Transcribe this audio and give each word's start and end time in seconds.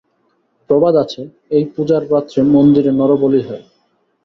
প্রবাদ 0.69 0.95
আছে, 0.95 1.21
এই 1.51 1.63
পূজার 1.73 2.01
রাত্রে 2.13 2.39
মন্দিরে 2.53 2.91
নরবলি 2.99 3.41
হয়। 3.47 3.63